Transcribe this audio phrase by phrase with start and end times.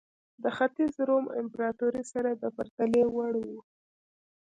[0.43, 3.61] د ختیځ روم امپراتورۍ سره د پرتلې وړ وه.